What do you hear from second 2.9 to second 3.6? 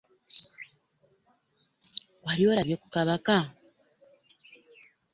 kabaka?